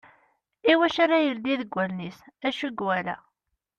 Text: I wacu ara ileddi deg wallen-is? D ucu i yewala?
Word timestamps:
I 0.71 0.73
wacu 0.79 0.99
ara 1.03 1.17
ileddi 1.19 1.55
deg 1.61 1.71
wallen-is? 1.75 2.19
D 2.41 2.43
ucu 2.47 2.65
i 2.67 2.69
yewala? 2.77 3.15